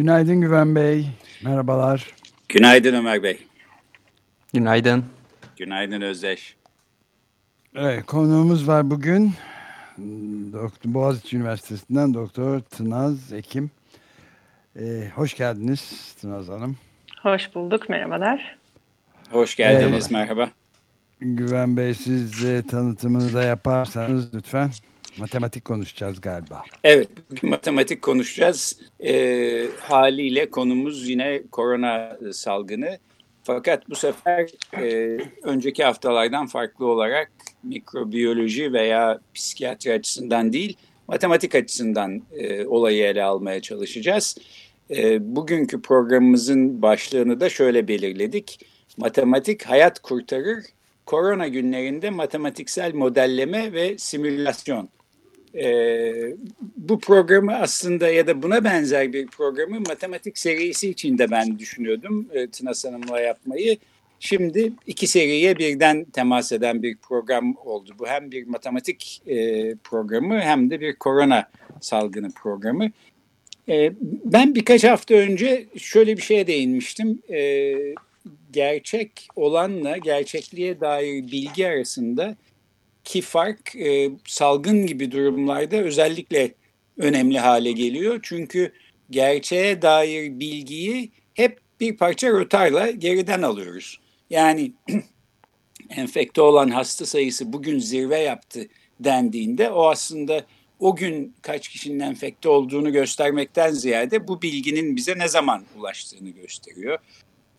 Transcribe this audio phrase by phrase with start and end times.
[0.00, 1.06] Günaydın Güven Bey.
[1.44, 2.06] Merhabalar.
[2.48, 3.38] Günaydın Ömer Bey.
[4.52, 5.04] Günaydın.
[5.56, 6.56] Günaydın Özdeş.
[7.74, 9.32] Evet, konuğumuz var bugün.
[10.52, 13.70] Doktor, Boğaziçi Üniversitesi'nden Doktor Tınaz Ekim.
[14.76, 16.76] Ee, hoş geldiniz Tınaz Hanım.
[17.22, 18.58] Hoş bulduk, merhabalar.
[19.30, 20.34] Hoş geldiniz, Merhaba.
[20.34, 20.52] merhaba.
[21.20, 24.70] Güven Bey siz de tanıtımını da yaparsanız lütfen.
[25.18, 26.62] Matematik konuşacağız galiba.
[26.84, 27.08] Evet,
[27.42, 28.80] matematik konuşacağız.
[29.04, 32.98] E, haliyle konumuz yine korona salgını.
[33.42, 40.76] Fakat bu sefer e, önceki haftalardan farklı olarak mikrobiyoloji veya psikiyatri açısından değil,
[41.08, 44.36] matematik açısından e, olayı ele almaya çalışacağız.
[44.90, 48.66] E, bugünkü programımızın başlığını da şöyle belirledik.
[48.96, 50.64] Matematik hayat kurtarır,
[51.06, 54.88] korona günlerinde matematiksel modelleme ve simülasyon.
[55.54, 56.34] Ee,
[56.76, 62.26] bu programı aslında ya da buna benzer bir programı matematik serisi için de ben düşünüyordum
[62.32, 63.76] e, Tınas Hanım'la yapmayı.
[64.20, 67.90] Şimdi iki seriye birden temas eden bir program oldu.
[67.98, 71.50] Bu hem bir matematik e, programı hem de bir korona
[71.80, 72.90] salgını programı.
[73.68, 73.92] E,
[74.24, 77.22] ben birkaç hafta önce şöyle bir şeye değinmiştim.
[77.30, 77.74] E,
[78.52, 82.36] gerçek olanla gerçekliğe dair bilgi arasında
[83.04, 86.54] ki fark e, salgın gibi durumlarda özellikle
[86.96, 88.20] önemli hale geliyor.
[88.22, 88.72] Çünkü
[89.10, 94.00] gerçeğe dair bilgiyi hep bir parça rötarla geriden alıyoruz.
[94.30, 94.72] Yani
[95.90, 98.66] enfekte olan hasta sayısı bugün zirve yaptı
[99.00, 100.46] dendiğinde o aslında
[100.80, 106.98] o gün kaç kişinin enfekte olduğunu göstermekten ziyade bu bilginin bize ne zaman ulaştığını gösteriyor.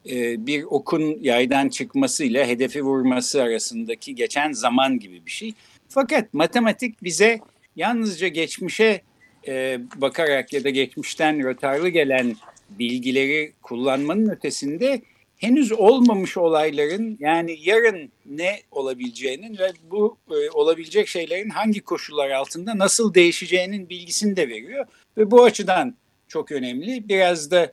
[0.09, 5.53] E, bir okun yaydan çıkmasıyla hedefi vurması arasındaki geçen zaman gibi bir şey.
[5.89, 7.39] Fakat matematik bize
[7.75, 9.01] yalnızca geçmişe
[9.47, 12.35] e, bakarak ya da geçmişten rötarlı gelen
[12.69, 15.01] bilgileri kullanmanın ötesinde
[15.37, 22.77] henüz olmamış olayların yani yarın ne olabileceğinin ve bu e, olabilecek şeylerin hangi koşullar altında
[22.77, 24.85] nasıl değişeceğinin bilgisini de veriyor.
[25.17, 25.95] Ve bu açıdan
[26.27, 27.09] çok önemli.
[27.09, 27.71] Biraz da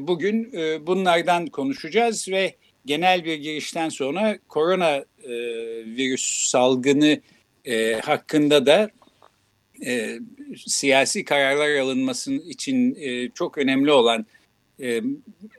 [0.00, 2.54] bugün e, bunlardan konuşacağız ve
[2.86, 5.30] genel bir girişten sonra korona e,
[5.86, 7.20] virüs salgını
[7.64, 8.90] e, hakkında da
[10.66, 12.98] siyasi kararlar alınması için
[13.34, 14.26] çok önemli olan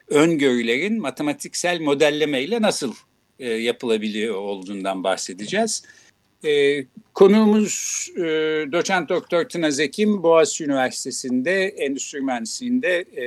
[0.07, 2.93] öngörülerin matematiksel modellemeyle nasıl
[3.39, 5.83] e, yapılabiliyor olduğundan bahsedeceğiz.
[6.43, 8.21] E, konuğumuz e,
[8.71, 13.25] doçent doktor Tına Zekim, Boğaziçi Üniversitesi'nde endüstri mühendisliğinde e,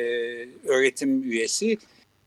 [0.68, 1.76] öğretim üyesi.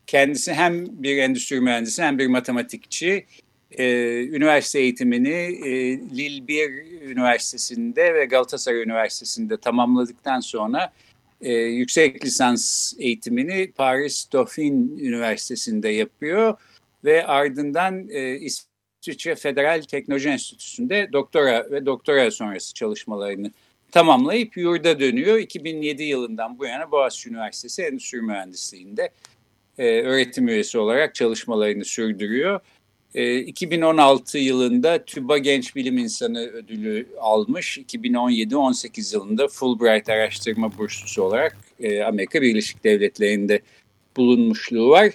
[0.06, 3.26] Kendisi hem bir endüstri mühendisi hem bir matematikçi.
[3.70, 3.84] E,
[4.24, 6.70] üniversite eğitimini e, Lille 1
[7.00, 10.92] Üniversitesi'nde ve Galatasaray Üniversitesi'nde tamamladıktan sonra
[11.40, 16.54] e, yüksek lisans eğitimini Paris Dauphine Üniversitesi'nde yapıyor
[17.04, 18.75] ve ardından e, İsviçre
[19.14, 23.50] Federal Teknoloji Enstitüsü'nde doktora ve doktora sonrası çalışmalarını
[23.92, 25.38] tamamlayıp yurda dönüyor.
[25.38, 29.10] 2007 yılından bu yana Boğaziçi Üniversitesi Endüstri Mühendisliği'nde
[29.78, 32.60] e, öğretim üyesi olarak çalışmalarını sürdürüyor.
[33.14, 37.78] E, 2016 yılında TÜBA Genç Bilim İnsanı ödülü almış.
[37.78, 43.60] 2017-18 yılında Fulbright Araştırma Burslusu olarak e, Amerika Birleşik Devletleri'nde
[44.16, 45.12] bulunmuşluğu var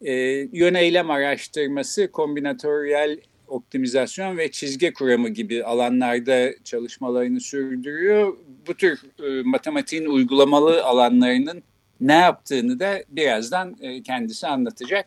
[0.00, 0.12] e,
[0.52, 3.18] yön eylem araştırması, kombinatöryel
[3.48, 8.36] optimizasyon ve çizgi kuramı gibi alanlarda çalışmalarını sürdürüyor.
[8.66, 11.62] Bu tür e, matematiğin uygulamalı alanlarının
[12.00, 15.06] ne yaptığını da birazdan e, kendisi anlatacak.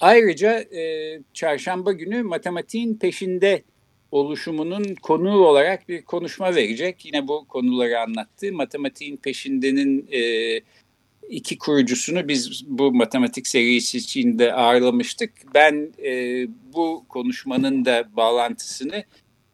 [0.00, 3.62] Ayrıca e, çarşamba günü matematiğin peşinde
[4.10, 7.04] oluşumunun konuğu olarak bir konuşma verecek.
[7.04, 8.52] Yine bu konuları anlattı.
[8.52, 10.20] Matematiğin peşindenin e,
[11.32, 15.30] iki kurucusunu biz bu matematik serisi içinde ağırlamıştık.
[15.54, 19.04] Ben e, bu konuşmanın da bağlantısını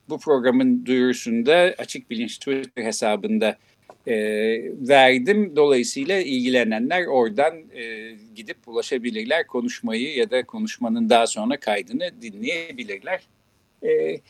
[0.08, 3.58] bu programın duyurusunda Açık Bilinç Twitter hesabında
[4.06, 4.14] e,
[4.88, 5.52] verdim.
[5.56, 9.46] Dolayısıyla ilgilenenler oradan e, gidip ulaşabilirler.
[9.46, 13.20] Konuşmayı ya da konuşmanın daha sonra kaydını dinleyebilirler.
[13.82, 14.20] E,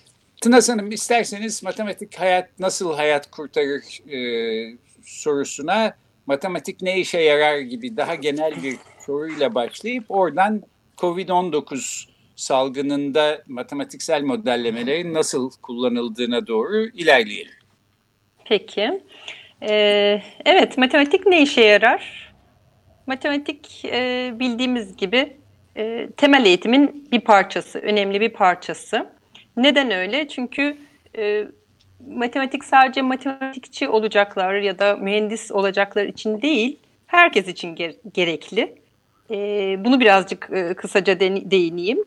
[0.41, 5.95] Tınaz Hanım isterseniz matematik hayat nasıl hayat kurtarır e, sorusuna
[6.29, 8.77] matematik ne işe yarar gibi daha genel bir
[9.07, 10.63] soruyla başlayıp oradan
[10.97, 17.53] COVID-19 salgınında matematiksel modellemelerin nasıl kullanıldığına doğru ilerleyelim.
[18.45, 19.03] Peki.
[19.63, 22.33] Ee, evet, matematik ne işe yarar?
[23.07, 25.37] Matematik e, bildiğimiz gibi
[25.77, 29.11] e, temel eğitimin bir parçası, önemli bir parçası.
[29.57, 30.29] Neden öyle?
[30.29, 30.77] Çünkü
[31.19, 31.45] e,
[32.07, 38.75] matematik sadece matematikçi olacaklar ya da mühendis olacaklar için değil, herkes için ger gerekli.
[39.31, 39.37] E,
[39.85, 42.05] bunu birazcık e, kısaca de değineyim.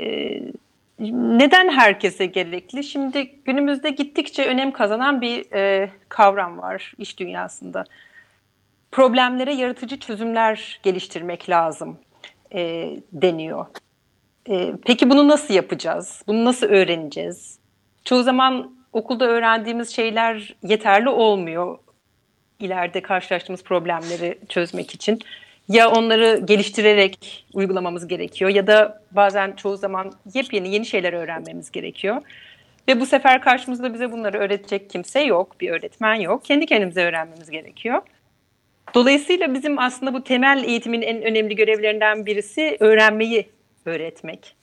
[0.00, 0.40] E,
[0.98, 2.84] neden herkese gerekli?
[2.84, 7.84] Şimdi günümüzde gittikçe önem kazanan bir e, kavram var iş dünyasında.
[8.92, 11.98] Problemlere yaratıcı çözümler geliştirmek lazım
[12.54, 13.66] e, deniyor.
[14.48, 16.22] E, peki bunu nasıl yapacağız?
[16.26, 17.58] Bunu nasıl öğreneceğiz?
[18.04, 21.78] Çoğu zaman okulda öğrendiğimiz şeyler yeterli olmuyor
[22.60, 25.20] ileride karşılaştığımız problemleri çözmek için.
[25.68, 32.22] Ya onları geliştirerek uygulamamız gerekiyor ya da bazen çoğu zaman yepyeni yeni şeyler öğrenmemiz gerekiyor.
[32.88, 36.44] Ve bu sefer karşımızda bize bunları öğretecek kimse yok, bir öğretmen yok.
[36.44, 38.02] Kendi kendimize öğrenmemiz gerekiyor.
[38.94, 43.48] Dolayısıyla bizim aslında bu temel eğitimin en önemli görevlerinden birisi öğrenmeyi
[43.84, 44.55] öğretmek.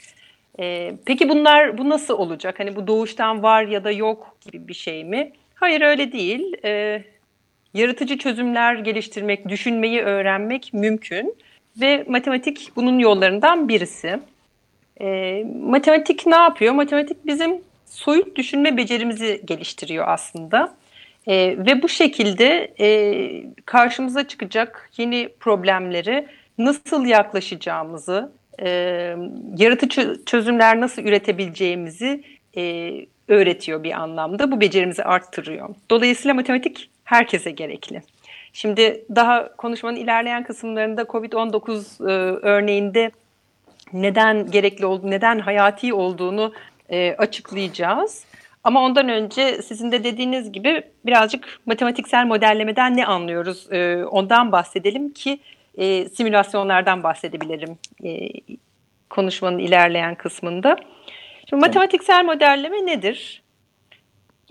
[0.59, 2.59] Ee, peki bunlar bu nasıl olacak?
[2.59, 5.31] Hani bu doğuştan var ya da yok gibi bir şey mi?
[5.55, 6.53] Hayır öyle değil.
[6.65, 7.03] Ee,
[7.73, 11.35] yaratıcı çözümler geliştirmek, düşünmeyi öğrenmek mümkün
[11.81, 14.19] ve matematik bunun yollarından birisi.
[15.01, 16.73] Ee, matematik ne yapıyor?
[16.73, 20.73] Matematik bizim soyut düşünme becerimizi geliştiriyor aslında.
[21.27, 26.27] E, ve bu şekilde e, karşımıza çıkacak yeni problemleri
[26.57, 28.69] nasıl yaklaşacağımızı, e,
[29.57, 32.23] yaratıcı çözümler nasıl üretebileceğimizi
[32.57, 32.91] e,
[33.27, 34.51] öğretiyor bir anlamda.
[34.51, 35.75] Bu becerimizi arttırıyor.
[35.89, 38.01] Dolayısıyla matematik herkese gerekli.
[38.53, 42.11] Şimdi daha konuşmanın ilerleyen kısımlarında COVID-19 e,
[42.41, 43.11] örneğinde
[43.93, 46.53] neden gerekli olduğunu, neden hayati olduğunu
[46.89, 48.25] e, açıklayacağız.
[48.63, 55.13] Ama ondan önce sizin de dediğiniz gibi birazcık matematiksel modellemeden ne anlıyoruz e, ondan bahsedelim
[55.13, 55.39] ki
[55.77, 58.29] e, simülasyonlardan bahsedebilirim e,
[59.09, 60.77] konuşmanın ilerleyen kısmında.
[61.49, 63.43] Şimdi matematiksel modelleme nedir?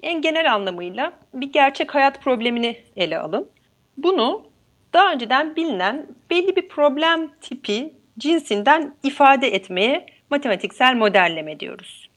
[0.02, 3.48] En genel anlamıyla bir gerçek hayat problemini ele alın.
[3.96, 4.46] Bunu
[4.92, 12.10] daha önceden bilinen belli bir problem tipi cinsinden ifade etmeye matematiksel modelleme diyoruz.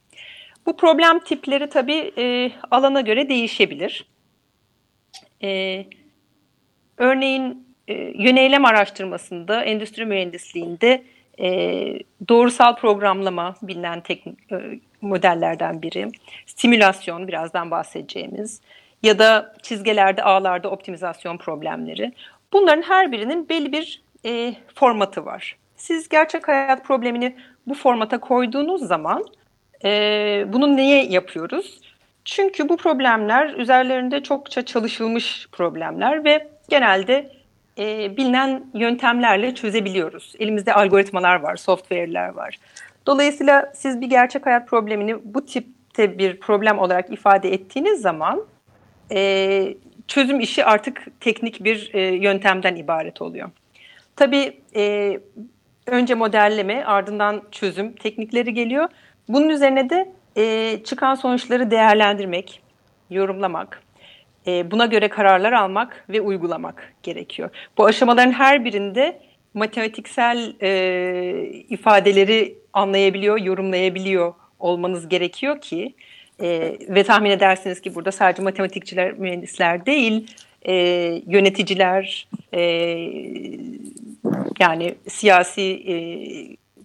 [0.65, 4.05] Bu problem tipleri tabii e, alana göre değişebilir.
[5.43, 5.85] E,
[6.97, 11.03] örneğin e, yöneylem araştırmasında, endüstri mühendisliğinde
[11.39, 11.49] e,
[12.29, 14.55] doğrusal programlama bilinen teknik e,
[15.01, 16.07] modellerden biri.
[16.45, 18.61] Simülasyon birazdan bahsedeceğimiz
[19.03, 22.13] ya da çizgilerde, ağlarda optimizasyon problemleri.
[22.53, 25.55] Bunların her birinin belli bir e, formatı var.
[25.75, 27.35] Siz gerçek hayat problemini
[27.67, 29.25] bu formata koyduğunuz zaman
[29.83, 29.89] e,
[30.47, 31.81] bunu niye yapıyoruz?
[32.25, 37.31] Çünkü bu problemler üzerlerinde çokça çalışılmış problemler ve genelde
[37.79, 40.33] e, bilinen yöntemlerle çözebiliyoruz.
[40.39, 42.59] Elimizde algoritmalar var, software'ler var.
[43.05, 48.45] Dolayısıyla siz bir gerçek hayat problemini bu tipte bir problem olarak ifade ettiğiniz zaman
[49.11, 49.73] e,
[50.07, 53.49] çözüm işi artık teknik bir e, yöntemden ibaret oluyor.
[54.15, 55.19] Tabii e,
[55.87, 58.89] önce modelleme ardından çözüm teknikleri geliyor.
[59.29, 62.61] Bunun üzerine de e, çıkan sonuçları değerlendirmek,
[63.09, 63.81] yorumlamak,
[64.47, 67.49] e, buna göre kararlar almak ve uygulamak gerekiyor.
[67.77, 69.21] Bu aşamaların her birinde
[69.53, 70.71] matematiksel e,
[71.69, 75.95] ifadeleri anlayabiliyor, yorumlayabiliyor olmanız gerekiyor ki
[76.41, 80.27] e, ve tahmin edersiniz ki burada sadece matematikçiler, mühendisler değil,
[80.67, 80.73] e,
[81.27, 82.61] yöneticiler, e,
[84.59, 85.95] yani siyasi e,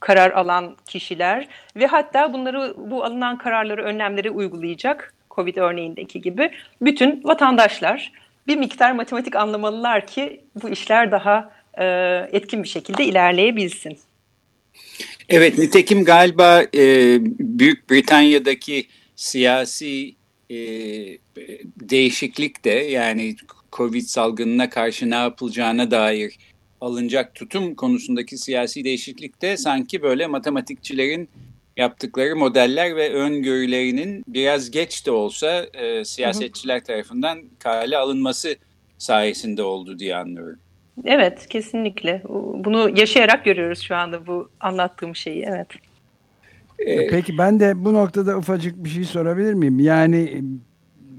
[0.01, 7.25] karar alan kişiler ve hatta bunları bu alınan kararları, önlemleri uygulayacak Covid örneğindeki gibi bütün
[7.25, 8.13] vatandaşlar
[8.47, 11.85] bir miktar matematik anlamalılar ki bu işler daha e,
[12.33, 13.99] etkin bir şekilde ilerleyebilsin.
[15.29, 20.15] Evet, nitekim galiba e, Büyük Britanya'daki siyasi
[20.51, 20.57] e,
[21.81, 23.37] değişiklik de yani
[23.73, 26.39] Covid salgınına karşı ne yapılacağına dair
[26.81, 31.29] alınacak tutum konusundaki siyasi değişiklik de sanki böyle matematikçilerin
[31.77, 38.57] yaptıkları modeller ve öngörülerinin biraz geç de olsa e, siyasetçiler tarafından kale alınması
[38.99, 40.59] sayesinde oldu diye anlıyorum.
[41.05, 42.23] Evet, kesinlikle.
[42.65, 45.67] Bunu yaşayarak görüyoruz şu anda bu anlattığım şeyi, evet.
[46.79, 49.81] Ee, Peki ben de bu noktada ufacık bir şey sorabilir miyim?
[49.81, 50.43] Yani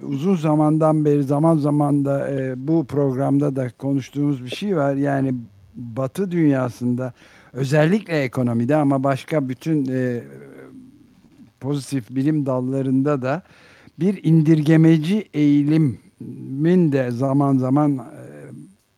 [0.03, 4.96] uzun zamandan beri zaman zaman da e, bu programda da konuştuğumuz bir şey var.
[4.96, 5.34] Yani
[5.75, 7.13] Batı dünyasında
[7.53, 10.24] özellikle ekonomide ama başka bütün e,
[11.60, 13.41] pozitif bilim dallarında da
[14.00, 18.01] bir indirgemeci eğilimin de zaman zaman e,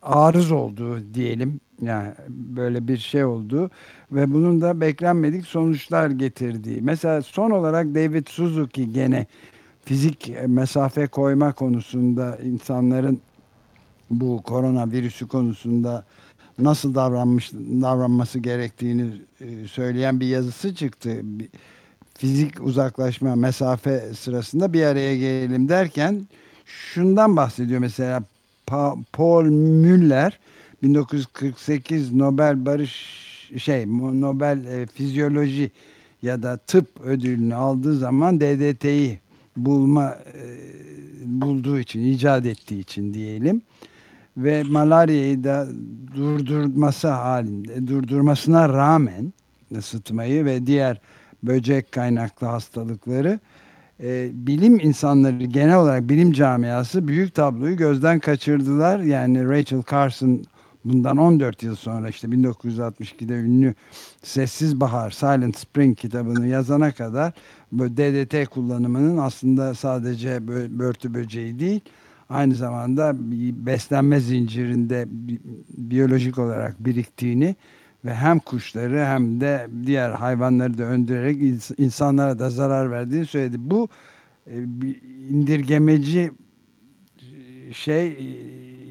[0.01, 1.59] arız olduğu diyelim.
[1.81, 3.69] Yani böyle bir şey oldu
[4.11, 6.81] ve bunun da beklenmedik sonuçlar getirdiği.
[6.81, 9.27] Mesela son olarak David Suzuki gene
[9.85, 13.21] fizik mesafe koyma konusunda insanların
[14.09, 16.05] bu koronavirüsü konusunda
[16.59, 21.21] nasıl davranmış davranması gerektiğini e, söyleyen bir yazısı çıktı.
[22.17, 26.27] Fizik uzaklaşma mesafe sırasında bir araya gelelim derken
[26.65, 28.23] şundan bahsediyor mesela
[28.67, 30.39] pa Paul Müller
[30.83, 33.23] 1948 Nobel Barış
[33.57, 33.85] şey
[34.21, 35.71] Nobel e, Fizyoloji
[36.21, 39.19] ya da tıp ödülünü aldığı zaman DDT'yi
[39.57, 40.43] bulma e,
[41.23, 43.61] bulduğu için, icat ettiği için diyelim
[44.37, 45.67] ve malaryayı da
[46.15, 49.33] durdurması halinde, durdurmasına rağmen
[49.77, 51.01] ısıtmayı ve diğer
[51.43, 53.39] böcek kaynaklı hastalıkları
[54.03, 58.99] e, bilim insanları genel olarak bilim camiası büyük tabloyu gözden kaçırdılar.
[58.99, 60.45] Yani Rachel Carson
[60.85, 63.75] bundan 14 yıl sonra işte 1962'de ünlü
[64.23, 67.33] Sessiz Bahar Silent Spring kitabını yazana kadar
[67.73, 70.47] DDT kullanımının aslında sadece
[70.79, 71.81] börtü böceği değil
[72.33, 73.13] aynı zamanda
[73.65, 75.05] beslenme zincirinde
[75.69, 77.55] biyolojik olarak biriktiğini
[78.05, 81.37] ve hem kuşları hem de diğer hayvanları da öldürerek
[81.77, 83.57] insanlara da zarar verdiğini söyledi.
[83.59, 83.87] Bu
[84.47, 84.63] e,
[85.29, 86.31] indirgemeci
[87.73, 88.17] şey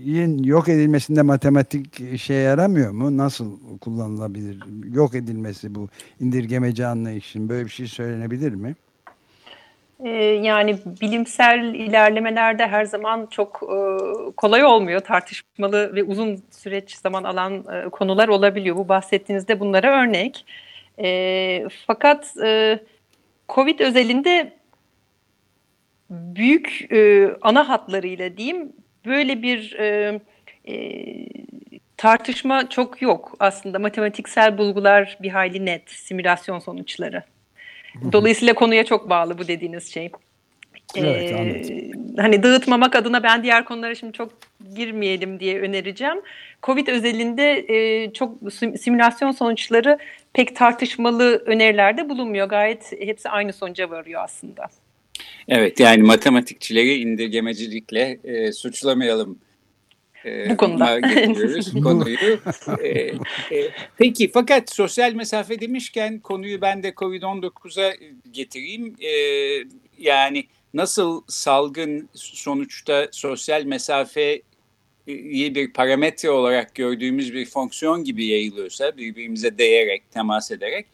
[0.04, 3.16] yin yok edilmesinde matematik işe yaramıyor mu?
[3.16, 4.64] Nasıl kullanılabilir?
[4.92, 5.88] Yok edilmesi bu
[6.20, 8.76] indirgemeci anlayışın böyle bir şey söylenebilir mi?
[10.04, 10.10] Ee,
[10.42, 13.76] yani bilimsel ilerlemelerde her zaman çok e,
[14.36, 15.00] kolay olmuyor.
[15.00, 18.76] Tartışmalı ve uzun süreç zaman alan e, konular olabiliyor.
[18.76, 20.46] Bu bahsettiğinizde bunlara örnek.
[20.98, 22.34] E, fakat
[23.48, 24.52] COVID özelinde
[26.10, 26.88] büyük
[27.42, 28.72] ana hatlarıyla diyeyim
[29.06, 30.20] böyle bir e,
[30.68, 30.74] e,
[31.96, 33.36] tartışma çok yok.
[33.40, 37.22] Aslında matematiksel bulgular bir hayli net, simülasyon sonuçları.
[38.12, 40.10] Dolayısıyla konuya çok bağlı bu dediğiniz şey.
[40.94, 44.32] Evet, ee, hani dağıtmamak adına ben diğer konulara şimdi çok
[44.74, 46.20] girmeyelim diye önereceğim.
[46.62, 49.98] Covid özelinde e, çok simülasyon sonuçları
[50.32, 52.48] pek tartışmalı önerilerde bulunmuyor.
[52.48, 54.66] Gayet hepsi aynı sonuca varıyor aslında.
[55.48, 59.38] Evet yani matematikçileri indirgemecilikle e, suçlamayalım.
[60.24, 61.00] E, Bu konuda.
[61.00, 62.40] getiriyoruz konuyu.
[62.82, 67.94] e, e, peki fakat sosyal mesafe demişken konuyu ben de Covid-19'a
[68.30, 68.96] getireyim.
[69.00, 69.12] E,
[69.98, 74.42] yani nasıl salgın sonuçta sosyal mesafe
[75.06, 80.86] iyi bir parametre olarak gördüğümüz bir fonksiyon gibi yayılıyorsa birbirimize değerek, temas ederek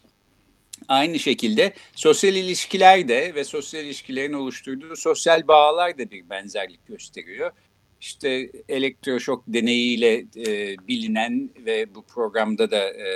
[0.88, 7.52] Aynı şekilde sosyal ilişkiler de ve sosyal ilişkilerin oluşturduğu sosyal bağlar da bir benzerlik gösteriyor.
[8.00, 13.08] İşte elektroşok deneyiyle e, bilinen ve bu programda da e,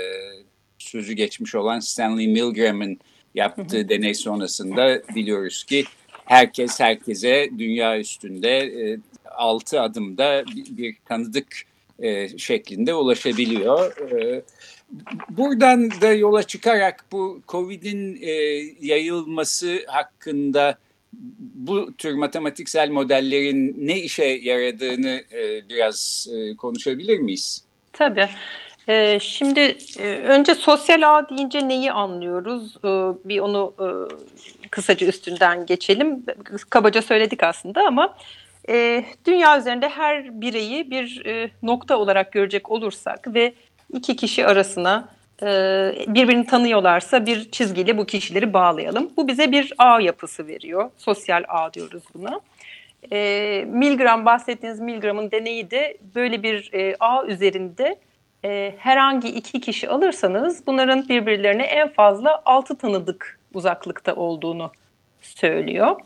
[0.78, 2.98] sözü geçmiş olan Stanley Milgram'ın
[3.34, 5.84] yaptığı deney sonrasında biliyoruz ki
[6.24, 8.98] herkes herkese dünya üstünde e,
[9.30, 11.46] 6 adımda bir, bir tanıdık
[11.98, 14.10] e, şeklinde ulaşabiliyor.
[14.12, 14.42] E,
[15.30, 18.30] buradan da yola çıkarak bu COVID'in e,
[18.80, 20.78] yayılması hakkında
[21.54, 27.64] bu tür matematiksel modellerin ne işe yaradığını e, biraz e, konuşabilir miyiz?
[27.92, 28.28] Tabii.
[28.88, 32.76] Ee, şimdi e, önce sosyal ağ deyince neyi anlıyoruz?
[32.76, 32.88] Ee,
[33.28, 33.86] bir onu e,
[34.68, 36.24] kısaca üstünden geçelim.
[36.70, 38.16] Kabaca söyledik aslında ama
[38.68, 43.54] e, dünya üzerinde her bireyi bir e, nokta olarak görecek olursak ve
[43.92, 45.08] iki kişi arasına
[46.06, 49.10] birbirini tanıyorlarsa bir çizgiyle bu kişileri bağlayalım.
[49.16, 50.90] Bu bize bir ağ yapısı veriyor.
[50.96, 52.40] Sosyal ağ diyoruz buna.
[53.12, 57.96] E, Milgram bahsettiğiniz Milgram'ın deneyi de böyle bir e, ağ üzerinde
[58.44, 64.72] e, herhangi iki kişi alırsanız bunların birbirlerine en fazla altı tanıdık uzaklıkta olduğunu
[65.20, 66.00] söylüyor.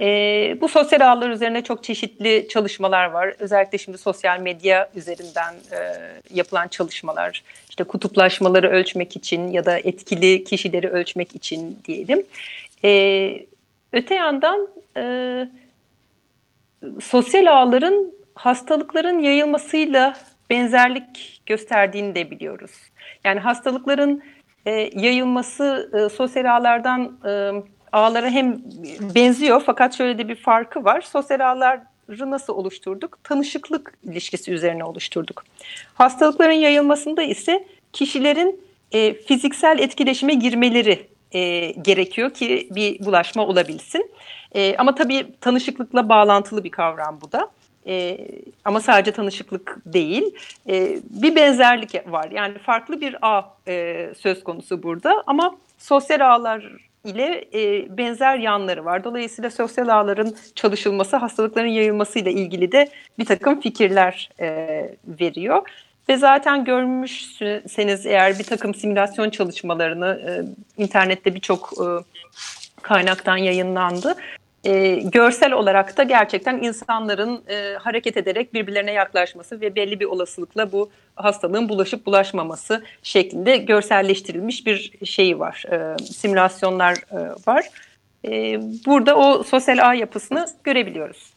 [0.00, 3.34] E, bu sosyal ağlar üzerine çok çeşitli çalışmalar var.
[3.38, 5.78] Özellikle şimdi sosyal medya üzerinden e,
[6.34, 12.22] yapılan çalışmalar, işte kutuplaşmaları ölçmek için ya da etkili kişileri ölçmek için diyelim.
[12.84, 13.46] E,
[13.92, 15.02] öte yandan e,
[17.00, 20.16] sosyal ağların hastalıkların yayılmasıyla
[20.50, 22.70] benzerlik gösterdiğini de biliyoruz.
[23.24, 24.22] Yani hastalıkların
[24.66, 27.52] e, yayılması e, sosyal ağlardan e,
[27.92, 28.60] ağlara hem
[29.14, 31.00] benziyor fakat şöyle de bir farkı var.
[31.00, 33.18] Sosyal ağları nasıl oluşturduk?
[33.24, 35.44] Tanışıklık ilişkisi üzerine oluşturduk.
[35.94, 38.60] Hastalıkların yayılmasında ise kişilerin
[38.92, 44.10] e, fiziksel etkileşime girmeleri e, gerekiyor ki bir bulaşma olabilsin.
[44.54, 47.50] E, ama tabii tanışıklıkla bağlantılı bir kavram bu da.
[47.86, 48.18] E,
[48.64, 50.34] ama sadece tanışıklık değil.
[50.68, 52.30] E, bir benzerlik var.
[52.30, 58.84] Yani farklı bir ağ e, söz konusu burada ama sosyal ağlar ile e, benzer yanları
[58.84, 59.04] var.
[59.04, 62.88] Dolayısıyla sosyal ağların çalışılması, hastalıkların yayılmasıyla ilgili de
[63.18, 64.48] bir takım fikirler e,
[65.04, 65.68] veriyor.
[66.08, 71.86] Ve zaten görmüşseniz eğer bir takım simülasyon çalışmalarını e, internette birçok e,
[72.82, 74.14] kaynaktan yayınlandı.
[74.64, 80.72] E, görsel olarak da gerçekten insanların e, hareket ederek birbirlerine yaklaşması ve belli bir olasılıkla
[80.72, 85.64] bu hastalığın bulaşıp bulaşmaması şeklinde görselleştirilmiş bir şey var.
[85.72, 87.70] E, simülasyonlar e, var.
[88.24, 91.34] E, burada o sosyal ağ yapısını görebiliyoruz.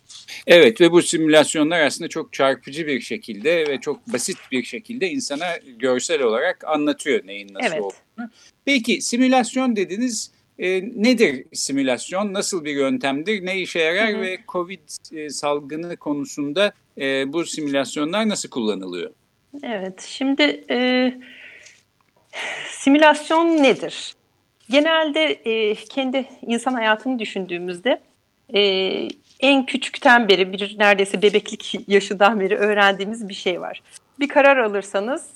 [0.48, 5.48] Evet ve bu simülasyonlar aslında çok çarpıcı bir şekilde ve çok basit bir şekilde insana
[5.78, 7.82] görsel olarak anlatıyor neyin nasıl evet.
[7.82, 8.30] olduğunu.
[8.66, 10.32] Peki simülasyon dediniz
[10.64, 14.22] e, nedir simülasyon, nasıl bir yöntemdir, ne işe yarar hı hı.
[14.22, 14.80] ve COVID
[15.14, 19.12] e, salgını konusunda e, bu simülasyonlar nasıl kullanılıyor?
[19.64, 21.14] Evet, şimdi e,
[22.68, 24.16] simülasyon nedir?
[24.70, 28.02] Genelde e, kendi insan hayatını düşündüğümüzde
[28.54, 28.62] e,
[29.40, 33.82] en küçükten beri bir neredeyse bebeklik yaşından beri öğrendiğimiz bir şey var.
[34.20, 35.30] Bir karar alırsanız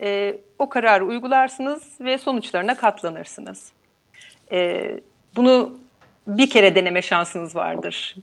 [0.00, 3.73] e, o kararı uygularsınız ve sonuçlarına katlanırsınız.
[4.52, 4.90] E,
[5.36, 5.78] bunu
[6.26, 8.14] bir kere deneme şansınız vardır.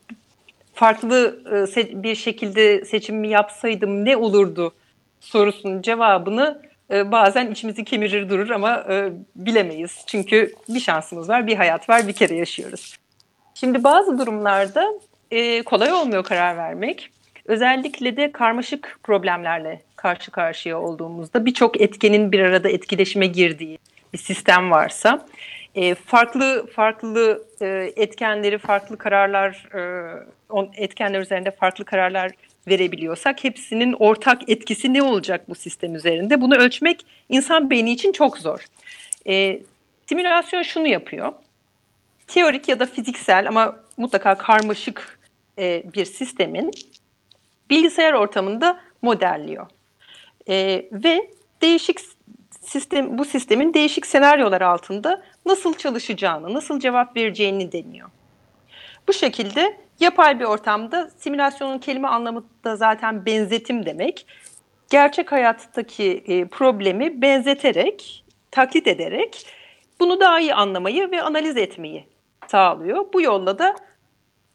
[0.73, 1.43] Farklı
[1.77, 4.73] e, bir şekilde seçimimi yapsaydım ne olurdu
[5.19, 6.61] sorusunun cevabını
[6.91, 10.03] e, bazen içimizi kemirir durur ama e, bilemeyiz.
[10.07, 12.95] Çünkü bir şansımız var, bir hayat var, bir kere yaşıyoruz.
[13.53, 14.93] Şimdi bazı durumlarda
[15.31, 17.09] e, kolay olmuyor karar vermek.
[17.45, 23.79] Özellikle de karmaşık problemlerle karşı karşıya olduğumuzda birçok etkenin bir arada etkileşime girdiği
[24.13, 25.25] bir sistem varsa
[25.75, 32.31] e, farklı farklı e, etkenleri farklı kararlar e, etkenler üzerinde farklı kararlar
[32.67, 38.37] verebiliyorsak hepsinin ortak etkisi ne olacak bu sistem üzerinde bunu ölçmek insan beyni için çok
[38.37, 38.65] zor.
[39.27, 39.61] E,
[40.05, 41.33] simülasyon şunu yapıyor.
[42.27, 45.19] Teorik ya da fiziksel ama mutlaka karmaşık
[45.59, 46.71] e, bir sistemin
[47.69, 49.67] bilgisayar ortamında modelliyor.
[50.49, 51.29] E, ve
[51.61, 51.99] değişik
[52.61, 58.09] sistem bu sistemin değişik senaryolar altında nasıl çalışacağını, nasıl cevap vereceğini deniyor.
[59.07, 64.25] Bu şekilde yapay bir ortamda simülasyonun kelime anlamı da zaten benzetim demek.
[64.89, 69.45] Gerçek hayattaki e, problemi benzeterek, taklit ederek
[69.99, 72.05] bunu daha iyi anlamayı ve analiz etmeyi
[72.47, 73.05] sağlıyor.
[73.13, 73.75] Bu yolla da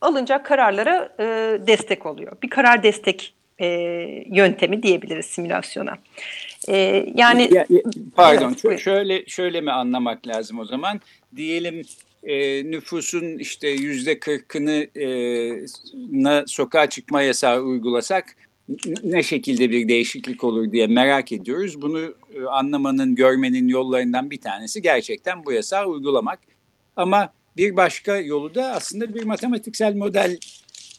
[0.00, 1.24] alınacak kararlara e,
[1.66, 2.32] destek oluyor.
[2.42, 3.66] Bir karar destek e,
[4.26, 5.98] yöntemi diyebiliriz simülasyona.
[6.68, 7.80] E, yani ya, ya,
[8.16, 11.00] pardon evet, şöyle şöyle mi anlamak lazım o zaman?
[11.36, 11.82] Diyelim
[12.22, 18.36] e, nüfusun işte yüzde kırkını e, sokağa çıkma yasağı uygulasak
[19.04, 21.82] ne şekilde bir değişiklik olur diye merak ediyoruz.
[21.82, 26.38] Bunu e, anlamanın, görmenin yollarından bir tanesi gerçekten bu yasağı uygulamak.
[26.96, 30.38] Ama bir başka yolu da aslında bir matematiksel model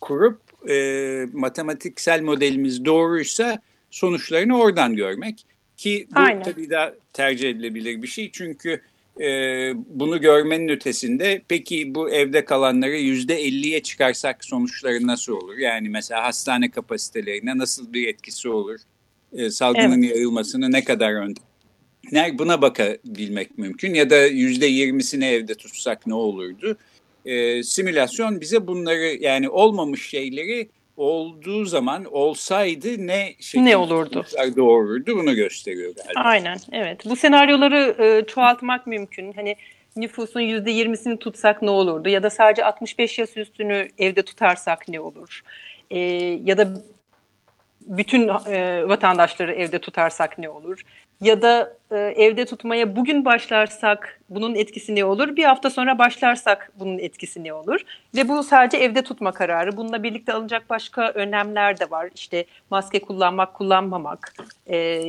[0.02, 3.60] kurup e, matematiksel modelimiz doğruysa
[3.92, 5.46] sonuçlarını oradan görmek.
[5.78, 6.44] Ki bu Aynen.
[6.44, 8.82] tabii daha tercih edilebilir bir şey çünkü
[9.20, 9.28] e,
[9.76, 15.58] bunu görmenin ötesinde peki bu evde kalanları yüzde elliye çıkarsak sonuçları nasıl olur?
[15.58, 18.80] Yani mesela hastane kapasitelerine nasıl bir etkisi olur?
[19.34, 20.16] E, salgının evet.
[20.16, 21.40] yayılmasını ne kadar önde
[22.40, 26.78] buna bakabilmek mümkün ya da yüzde yirmisini evde tutsak ne olurdu?
[27.26, 34.26] E, simülasyon bize bunları yani olmamış şeyleri olduğu zaman olsaydı ne şekilde ne olurdu?
[34.56, 36.20] doğururdu bunu gösteriyor galiba.
[36.20, 39.34] Aynen evet bu senaryoları e, çoğaltmak mümkün.
[39.34, 39.56] Hani
[39.96, 45.00] nüfusun yüzde yirmisini tutsak ne olurdu ya da sadece 65 yaş üstünü evde tutarsak ne
[45.00, 45.42] olur?
[45.92, 46.00] E,
[46.44, 46.68] ya da
[47.82, 50.82] bütün e, vatandaşları evde tutarsak ne olur?
[51.22, 55.36] Ya da e, evde tutmaya bugün başlarsak bunun etkisi ne olur?
[55.36, 57.82] Bir hafta sonra başlarsak bunun etkisi ne olur?
[58.16, 59.78] Ve bu sadece evde tutma kararı.
[59.78, 62.10] Bununla birlikte alınacak başka önlemler de var.
[62.16, 64.34] İşte maske kullanmak, kullanmamak,
[64.70, 65.04] e,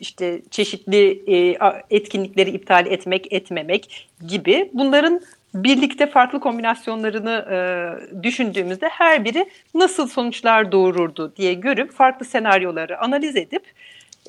[0.00, 1.58] işte çeşitli e,
[1.90, 4.70] etkinlikleri iptal etmek, etmemek gibi.
[4.72, 5.20] Bunların
[5.54, 13.36] birlikte farklı kombinasyonlarını e, düşündüğümüzde her biri nasıl sonuçlar doğururdu diye görüp farklı senaryoları analiz
[13.36, 13.62] edip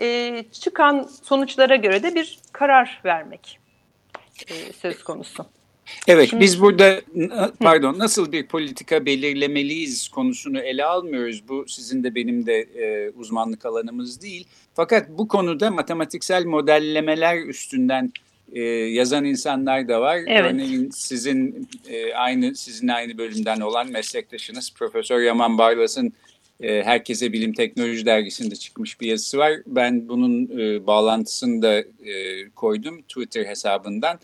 [0.01, 3.59] e, çıkan sonuçlara göre de bir karar vermek
[4.47, 5.45] e, söz konusu.
[6.07, 7.01] Evet Şimdi, biz burada
[7.59, 11.47] pardon nasıl bir politika belirlemeliyiz konusunu ele almıyoruz.
[11.47, 14.47] Bu sizin de benim de e, uzmanlık alanımız değil.
[14.73, 18.11] Fakat bu konuda matematiksel modellemeler üstünden
[18.53, 20.19] e, yazan insanlar da var.
[20.27, 20.53] Evet.
[20.53, 26.13] Örneğin sizin e, aynı sizin aynı bölümden olan meslektaşınız Profesör Yaman Barlas'ın
[26.61, 29.53] e, Herkese Bilim Teknoloji dergisinde çıkmış bir yazısı var.
[29.67, 34.19] Ben bunun e, bağlantısını da e, koydum Twitter hesabından.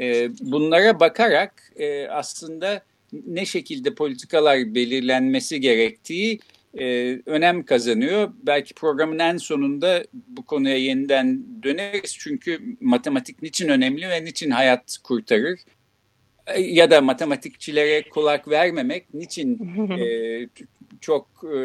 [0.00, 2.82] E, bunlara bakarak e, aslında
[3.26, 6.40] ne şekilde politikalar belirlenmesi gerektiği
[6.78, 8.32] e, önem kazanıyor.
[8.42, 12.16] Belki programın en sonunda bu konuya yeniden döneriz.
[12.18, 15.60] Çünkü matematik niçin önemli ve niçin hayat kurtarır?
[16.46, 19.58] E, ya da matematikçilere kulak vermemek niçin
[19.98, 20.48] e,
[21.00, 21.58] çok e,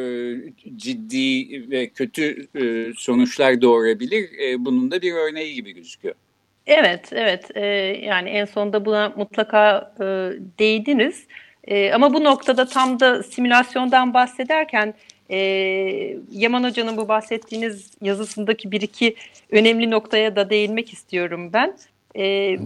[0.76, 4.30] ciddi ve kötü e, sonuçlar doğurabilir?
[4.39, 6.15] E, bunun da bir örneği gibi gözüküyor.
[6.67, 7.58] Evet, evet.
[7.58, 7.65] E,
[8.06, 10.04] yani en sonunda buna mutlaka e,
[10.60, 11.28] değdiniz.
[11.67, 14.93] E, ama bu noktada tam da simülasyondan bahsederken
[15.30, 15.38] e,
[16.32, 19.15] Yaman Hoca'nın bu bahsettiğiniz yazısındaki bir iki
[19.52, 21.78] önemli noktaya da değinmek istiyorum ben.
[22.17, 22.58] E,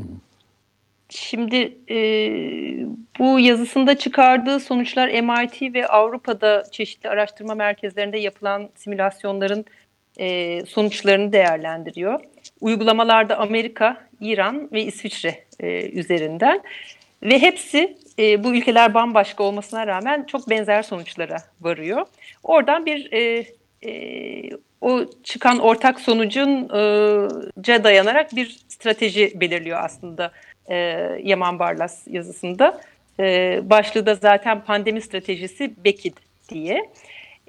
[1.10, 1.98] şimdi e,
[3.20, 9.66] bu yazısında çıkardığı sonuçlar MIT ve Avrupa'da çeşitli araştırma merkezlerinde yapılan simülasyonların
[10.20, 12.20] e, sonuçlarını değerlendiriyor.
[12.62, 16.62] Uygulamalarda Amerika, İran ve İsviçre e, üzerinden
[17.24, 22.06] ve hepsi e, bu ülkeler bambaşka olmasına rağmen çok benzer sonuçlara varıyor.
[22.44, 23.46] Oradan bir e,
[23.86, 24.50] e,
[24.82, 30.32] o çıkan ortak sonucunca dayanarak bir strateji belirliyor aslında
[30.68, 30.76] e,
[31.24, 32.82] Yaman Barlas yazısında.
[33.20, 36.18] E, başlığı da zaten pandemi stratejisi BEKİD
[36.50, 36.90] diye.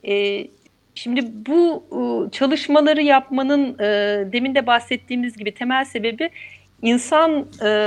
[0.07, 0.47] E,
[0.95, 3.85] şimdi bu e, çalışmaları yapmanın e,
[4.33, 6.31] demin de bahsettiğimiz gibi temel sebebi
[6.83, 7.87] insan e,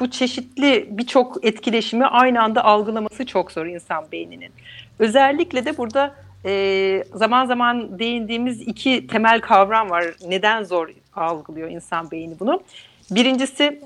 [0.00, 4.50] bu çeşitli birçok etkileşimi aynı anda algılaması çok zor insan beyninin.
[4.98, 10.04] Özellikle de burada e, zaman zaman değindiğimiz iki temel kavram var.
[10.28, 12.62] Neden zor algılıyor insan beyni bunu?
[13.10, 13.80] Birincisi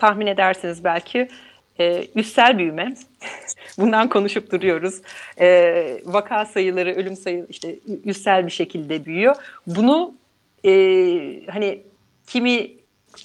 [0.00, 1.28] tahmin edersiniz belki
[1.80, 2.94] e, üstsel büyüme.
[3.78, 5.00] Bundan konuşup duruyoruz.
[5.40, 9.36] E, vaka sayıları, ölüm sayı işte üstsel bir şekilde büyüyor.
[9.66, 10.14] Bunu
[10.64, 10.72] e,
[11.50, 11.82] hani
[12.26, 12.70] kimi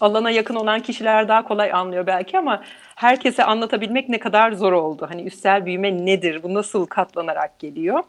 [0.02, 2.64] alana yakın olan kişiler daha kolay anlıyor belki ama
[2.96, 5.08] herkese anlatabilmek ne kadar zor oldu.
[5.10, 6.44] Hani üstsel büyüme nedir?
[6.44, 8.04] Bu nasıl katlanarak geliyor?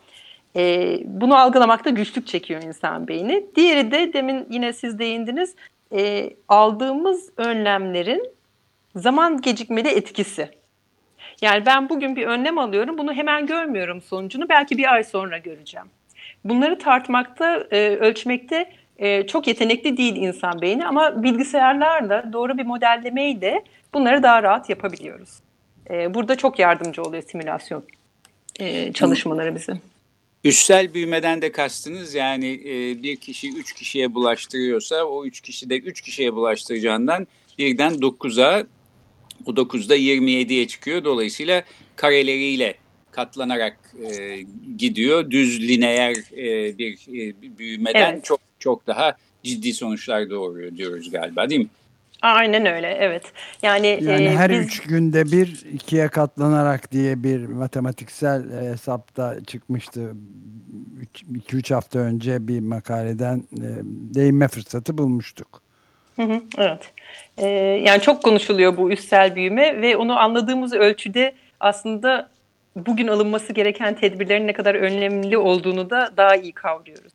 [0.57, 3.47] E, bunu algılamakta güçlük çekiyor insan beyni.
[3.57, 5.55] Diğeri de demin yine siz değindiniz.
[5.93, 8.37] E, aldığımız önlemlerin
[8.97, 10.51] zaman gecikmeli etkisi.
[11.43, 12.99] Yani ben bugün bir önlem alıyorum.
[12.99, 14.49] Bunu hemen görmüyorum sonucunu.
[14.49, 15.87] Belki bir ay sonra göreceğim.
[16.45, 23.65] Bunları tartmakta, e, ölçmekte e, çok yetenekli değil insan beyni ama bilgisayarlarla doğru bir modellemeyle
[23.95, 25.31] bunları daha rahat yapabiliyoruz.
[25.91, 27.85] E, burada çok yardımcı oluyor simülasyon
[28.61, 29.73] e, çalışmaları bize.
[30.45, 35.79] Üstsel büyümeden de kastınız yani e, bir kişi üç kişiye bulaştırıyorsa o üç kişi de
[35.79, 37.27] üç kişiye bulaştıracağından
[37.59, 38.67] birden dokuza
[39.47, 41.05] o 9'da 27'ye çıkıyor.
[41.05, 41.63] Dolayısıyla
[41.97, 42.75] kareleriyle
[43.11, 43.77] katlanarak
[44.11, 44.41] e,
[44.79, 45.31] gidiyor.
[45.31, 48.25] Düz lineer e, bir e, büyümeden evet.
[48.25, 51.69] çok çok daha ciddi sonuçlar doğuruyor diyoruz galiba değil mi?
[52.23, 53.23] Aynen öyle evet.
[53.63, 54.59] Yani, yani e, her biz...
[54.59, 60.13] üç günde bir ikiye katlanarak diye bir matematiksel e, hesapta çıkmıştı.
[61.33, 63.69] 2-3 hafta önce bir makaleden e,
[64.15, 65.66] değinme fırsatı bulmuştuk.
[66.59, 66.93] Evet.
[67.39, 67.47] Ee,
[67.85, 72.31] yani çok konuşuluyor bu üstsel büyüme ve onu anladığımız ölçüde aslında
[72.77, 77.13] bugün alınması gereken tedbirlerin ne kadar önemli olduğunu da daha iyi kavruyoruz.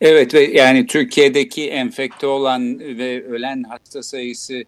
[0.00, 4.64] Evet ve yani Türkiye'deki enfekte olan ve ölen hasta sayısı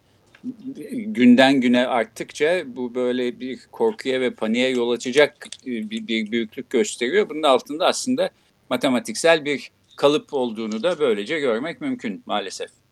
[1.07, 7.29] günden güne arttıkça bu böyle bir korkuya ve paniğe yol açacak bir, bir büyüklük gösteriyor.
[7.29, 8.31] Bunun altında aslında
[8.71, 12.84] matematiksel bir kalıp olduğunu da böylece görmek mümkün maalesef.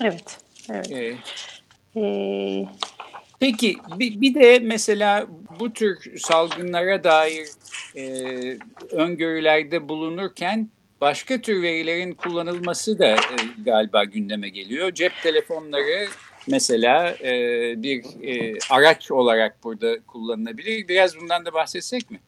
[0.00, 0.38] Evet.
[0.70, 0.92] evet.
[1.96, 2.64] Ee, ee...
[3.40, 5.26] Peki bir, bir de mesela
[5.60, 7.48] bu tür salgınlara dair
[7.96, 8.04] e,
[8.90, 10.68] öngörülerde bulunurken
[11.00, 13.16] başka tür verilerin kullanılması da e,
[13.64, 14.92] galiba gündeme geliyor.
[14.92, 16.06] Cep telefonları
[16.46, 17.32] mesela e,
[17.82, 20.88] bir e, araç olarak burada kullanılabilir.
[20.88, 22.20] Biraz bundan da bahsetsek mi?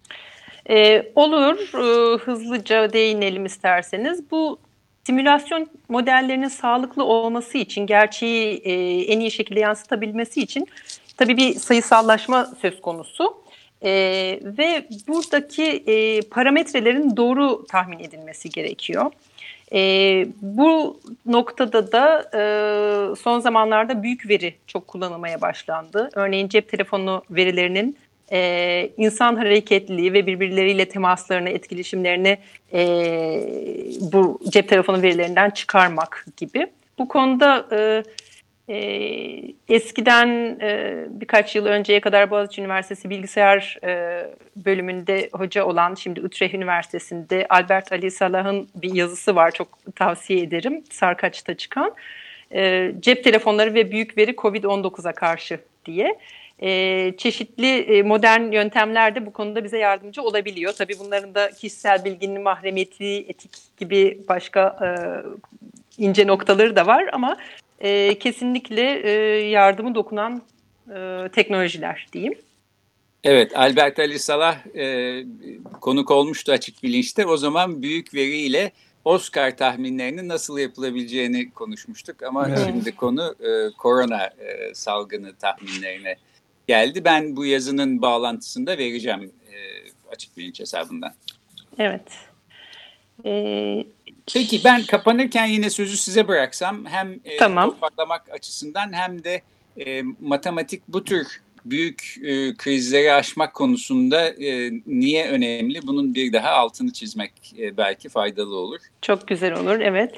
[0.71, 1.59] E, olur.
[1.59, 4.31] E, hızlıca değinelim isterseniz.
[4.31, 4.59] Bu
[5.05, 8.73] simülasyon modellerinin sağlıklı olması için, gerçeği e,
[9.13, 10.67] en iyi şekilde yansıtabilmesi için
[11.17, 13.43] tabii bir sayısallaşma söz konusu.
[13.83, 13.91] E,
[14.43, 19.11] ve buradaki e, parametrelerin doğru tahmin edilmesi gerekiyor.
[19.73, 19.81] E,
[20.43, 26.11] bu noktada da e, son zamanlarda büyük veri çok kullanılmaya başlandı.
[26.15, 27.97] Örneğin cep telefonu verilerinin
[28.33, 32.39] e, insan hareketliliği ve birbirleriyle temaslarını, etkileşimlerini
[32.73, 32.85] e,
[34.01, 36.67] bu cep telefonu verilerinden çıkarmak gibi.
[36.99, 38.03] Bu konuda e,
[38.69, 38.77] e,
[39.69, 44.23] eskiden e, birkaç yıl önceye kadar Boğaziçi Üniversitesi Bilgisayar e,
[44.57, 49.51] bölümünde hoca olan, şimdi Utrecht Üniversitesi'nde Albert Ali Salah'ın bir yazısı var.
[49.51, 50.85] Çok tavsiye ederim.
[50.91, 51.95] Sarkaç'ta çıkan.
[52.55, 56.19] E, cep telefonları ve büyük veri COVID-19'a karşı diye
[56.63, 60.73] e, çeşitli e, modern yöntemler de bu konuda bize yardımcı olabiliyor.
[60.73, 64.89] Tabii bunların da kişisel bilginin mahremiyeti, etik gibi başka e,
[65.99, 67.37] ince noktaları da var ama
[67.81, 69.11] e, kesinlikle e,
[69.49, 70.43] yardımı dokunan
[70.95, 72.35] e, teknolojiler diyeyim.
[73.25, 75.25] Evet, Albert Ali Salah e,
[75.81, 77.27] konuk olmuştu açık bilinçte.
[77.27, 78.73] O zaman büyük veriyle
[79.05, 82.23] Oscar tahminlerinin nasıl yapılabileceğini konuşmuştuk.
[82.23, 82.59] Ama evet.
[82.67, 86.17] şimdi konu e, korona e, salgını tahminlerine
[86.73, 87.05] geldi.
[87.05, 89.57] Ben bu yazının bağlantısını da vereceğim e,
[90.13, 91.15] açık bilinç hesabından.
[91.79, 92.03] Evet.
[93.25, 93.85] Ee,
[94.35, 97.71] Peki ben kapanırken yine sözü size bıraksam hem e, tamam.
[97.71, 99.43] toparlamak açısından hem de
[99.87, 101.27] e, matematik bu tür
[101.65, 105.81] büyük e, krizleri aşmak konusunda e, niye önemli?
[105.87, 108.81] Bunun bir daha altını çizmek e, belki faydalı olur.
[109.03, 110.15] Çok güzel olur, evet.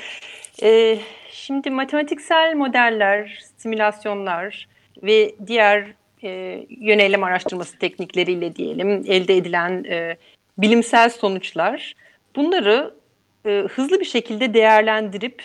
[0.63, 0.99] E,
[1.33, 4.69] şimdi matematiksel modeller, simülasyonlar
[5.03, 10.17] ve diğer e, yönelim araştırması teknikleriyle diyelim elde edilen e,
[10.59, 11.95] bilimsel sonuçlar
[12.37, 12.95] bunları
[13.47, 15.43] e, hızlı bir şekilde değerlendirip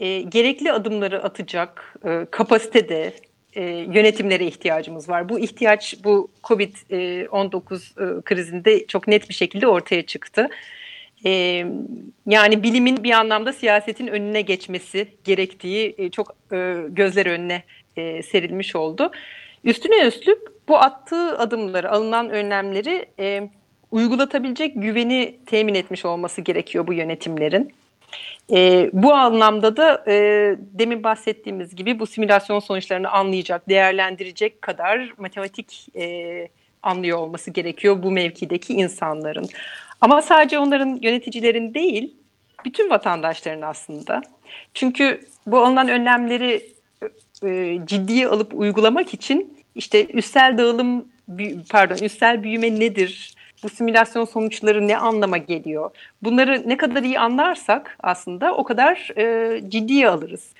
[0.00, 3.12] e, gerekli adımları atacak e, kapasitede
[3.54, 5.28] e, yönetimlere ihtiyacımız var.
[5.28, 10.48] Bu ihtiyaç bu COVID-19 e, krizinde çok net bir şekilde ortaya çıktı.
[11.26, 11.30] E,
[12.26, 17.62] yani bilimin bir anlamda siyasetin önüne geçmesi gerektiği e, çok e, gözler önüne
[17.96, 19.10] e, serilmiş oldu.
[19.64, 23.50] Üstüne üstlük bu attığı adımları, alınan önlemleri e,
[23.90, 27.74] uygulatabilecek güveni temin etmiş olması gerekiyor bu yönetimlerin.
[28.52, 30.14] E, bu anlamda da e,
[30.58, 36.48] demin bahsettiğimiz gibi bu simülasyon sonuçlarını anlayacak, değerlendirecek kadar matematik e,
[36.82, 39.48] anlıyor olması gerekiyor bu mevkideki insanların.
[40.00, 42.16] Ama sadece onların yöneticilerin değil,
[42.64, 44.22] bütün vatandaşların aslında.
[44.74, 46.75] Çünkü bu alınan önlemleri
[47.44, 51.04] e, ciddiye alıp uygulamak için işte üstel dağılım
[51.70, 53.34] pardon üstel büyüme nedir?
[53.62, 55.90] Bu simülasyon sonuçları ne anlama geliyor?
[56.22, 60.52] Bunları ne kadar iyi anlarsak aslında o kadar e, ciddiye alırız.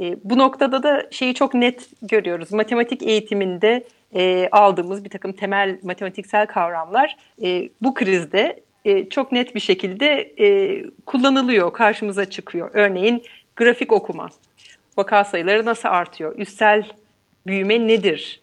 [0.00, 2.52] E, bu noktada da şeyi çok net görüyoruz.
[2.52, 9.54] Matematik eğitiminde e, aldığımız bir takım temel matematiksel kavramlar e, bu krizde e, çok net
[9.54, 12.70] bir şekilde e, kullanılıyor, karşımıza çıkıyor.
[12.72, 13.22] Örneğin
[13.56, 14.28] grafik okuma,
[14.96, 16.88] vaka sayıları nasıl artıyor, üstel
[17.46, 18.40] büyüme nedir?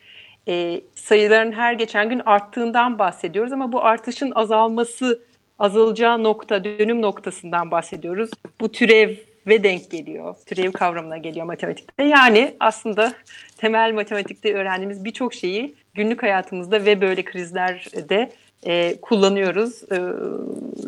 [0.47, 5.21] E, sayıların her geçen gün arttığından bahsediyoruz ama bu artışın azalması,
[5.59, 8.29] azalacağı nokta, dönüm noktasından bahsediyoruz.
[8.61, 9.15] Bu türev
[9.47, 10.35] ve denk geliyor.
[10.45, 12.03] Türev kavramına geliyor matematikte.
[12.03, 13.13] Yani aslında
[13.57, 18.31] temel matematikte öğrendiğimiz birçok şeyi günlük hayatımızda ve böyle krizlerde
[18.65, 19.97] e, kullanıyoruz e,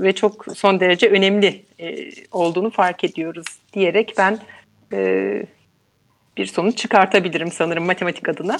[0.04, 4.40] ve çok son derece önemli e, olduğunu fark ediyoruz diyerek ben
[4.94, 5.44] e,
[6.38, 8.58] bir sonuç çıkartabilirim sanırım matematik adına.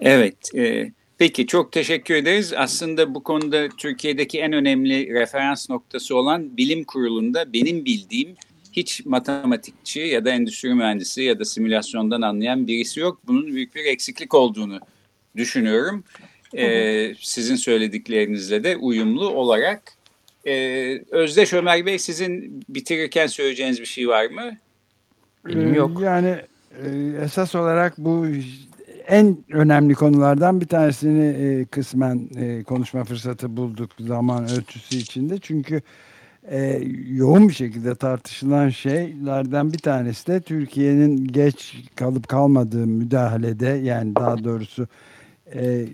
[0.00, 2.52] Evet, e, peki çok teşekkür ederiz.
[2.56, 8.36] Aslında bu konuda Türkiye'deki en önemli referans noktası olan bilim kurulunda benim bildiğim
[8.72, 13.20] hiç matematikçi ya da endüstri mühendisi ya da simülasyondan anlayan birisi yok.
[13.26, 14.80] Bunun büyük bir eksiklik olduğunu
[15.36, 16.04] düşünüyorum.
[16.56, 19.92] Ee, sizin söylediklerinizle de uyumlu olarak.
[20.46, 24.58] Ee, Özdeş Ömer Bey sizin bitirirken söyleyeceğiniz bir şey var mı?
[25.48, 26.00] Benim yok.
[26.00, 26.36] Yani
[26.84, 26.88] e,
[27.22, 28.26] esas olarak bu
[29.08, 35.38] en önemli konulardan bir tanesini e, kısmen e, konuşma fırsatı bulduk zaman ölçüsü içinde.
[35.38, 35.82] Çünkü
[36.50, 44.16] e, yoğun bir şekilde tartışılan şeylerden bir tanesi de Türkiye'nin geç kalıp kalmadığı müdahalede yani
[44.16, 44.88] daha doğrusu
[45.54, 45.86] e,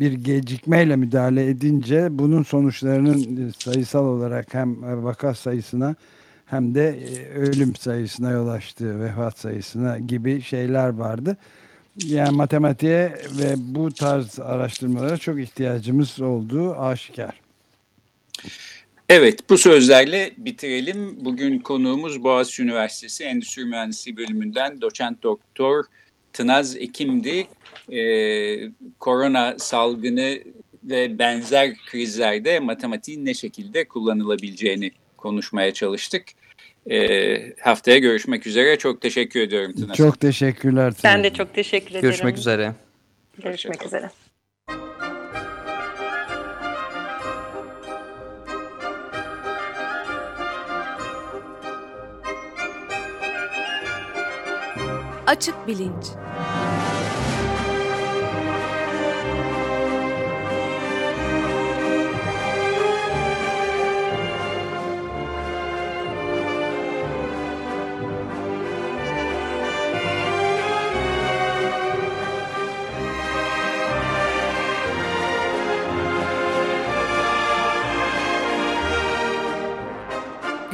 [0.00, 6.17] bir gecikmeyle müdahale edince bunun sonuçlarının sayısal olarak hem vaka sayısına hem
[6.52, 11.36] de e, ölüm sayısına yol açtığı vefat sayısına gibi şeyler vardı.
[12.04, 17.40] Yani matematiğe ve bu tarz araştırmalara çok ihtiyacımız olduğu aşikar.
[19.08, 21.24] Evet bu sözlerle bitirelim.
[21.24, 25.84] Bugün konuğumuz Boğaziçi Üniversitesi Endüstri Mühendisliği bölümünden doçent doktor
[26.32, 27.46] Tınaz Ekim'di.
[27.92, 30.38] Ee, korona salgını
[30.84, 36.24] ve benzer krizlerde matematiğin ne şekilde kullanılabileceğini konuşmaya çalıştık.
[36.90, 38.78] E, haftaya görüşmek üzere.
[38.78, 39.94] Çok teşekkür ediyorum Tuna.
[39.94, 40.92] Çok teşekkürler.
[41.04, 42.02] Ben de çok teşekkür ederim.
[42.02, 42.72] Görüşmek üzere.
[43.42, 44.10] Görüşmek üzere.
[55.26, 56.06] Açık Bilinç